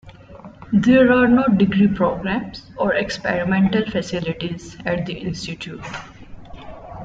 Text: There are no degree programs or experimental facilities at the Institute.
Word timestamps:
There 0.73 1.11
are 1.11 1.27
no 1.27 1.47
degree 1.47 1.87
programs 1.87 2.63
or 2.75 2.95
experimental 2.95 3.85
facilities 3.91 4.75
at 4.83 5.05
the 5.05 5.13
Institute. 5.13 5.85